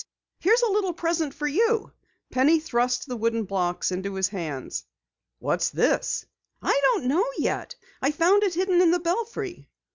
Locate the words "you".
1.45-1.91